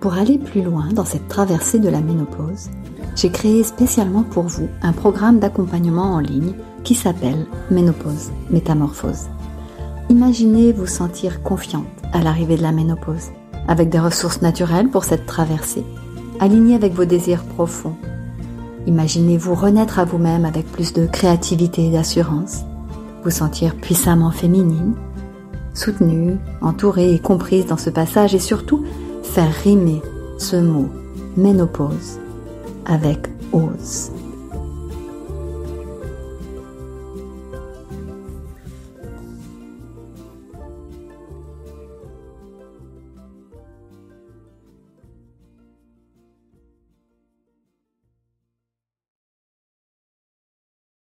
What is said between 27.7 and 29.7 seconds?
ce passage et surtout faire